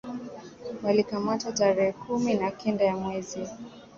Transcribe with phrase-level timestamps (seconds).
[0.83, 3.47] walikamatwa tarehe kumi na kenda ya mwezi